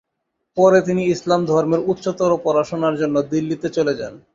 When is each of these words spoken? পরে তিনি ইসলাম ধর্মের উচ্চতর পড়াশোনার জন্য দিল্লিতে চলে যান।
পরে 0.57 0.79
তিনি 0.87 1.01
ইসলাম 1.05 1.41
ধর্মের 1.45 1.81
উচ্চতর 1.91 2.31
পড়াশোনার 2.43 2.95
জন্য 3.01 3.15
দিল্লিতে 3.31 3.67
চলে 3.69 3.93
যান। 3.99 4.13